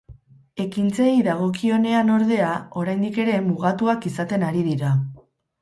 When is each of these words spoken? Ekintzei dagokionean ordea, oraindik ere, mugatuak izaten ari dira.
Ekintzei 0.63 1.09
dagokionean 1.27 2.09
ordea, 2.15 2.49
oraindik 2.85 3.21
ere, 3.27 3.39
mugatuak 3.51 4.11
izaten 4.15 4.49
ari 4.53 4.69
dira. 4.71 4.99